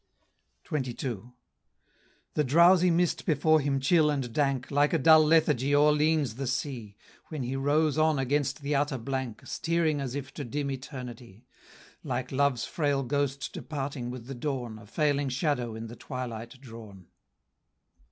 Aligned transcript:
XXII. 0.67 1.19
The 2.33 2.43
drowsy 2.43 2.89
mist 2.89 3.23
before 3.23 3.59
him 3.59 3.79
chill 3.79 4.09
and 4.09 4.33
dank, 4.33 4.71
Like 4.71 4.93
a 4.93 4.97
dull 4.97 5.23
lethargy 5.23 5.75
o'erleans 5.75 6.37
the 6.37 6.47
sea, 6.47 6.95
When 7.27 7.43
he 7.43 7.55
rows 7.55 7.99
on 7.99 8.17
against 8.17 8.63
the 8.63 8.73
utter 8.73 8.97
blank, 8.97 9.45
Steering 9.45 10.01
as 10.01 10.15
if 10.15 10.33
to 10.33 10.43
dim 10.43 10.71
eternity, 10.71 11.45
Like 12.03 12.31
Love's 12.31 12.65
frail 12.65 13.03
ghost 13.03 13.53
departing 13.53 14.09
with 14.09 14.25
the 14.25 14.33
dawn; 14.33 14.79
A 14.79 14.87
failing 14.87 15.29
shadow 15.29 15.75
in 15.75 15.85
the 15.85 15.95
twilight 15.95 16.59
drawn. 16.59 17.05